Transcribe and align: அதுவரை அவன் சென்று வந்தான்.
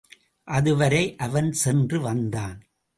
அதுவரை 0.47 1.15
அவன் 1.15 1.51
சென்று 1.51 2.01
வந்தான். 2.01 2.59